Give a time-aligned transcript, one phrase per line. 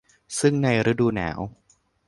[0.39, 1.39] ซึ่งในฤดูหนาว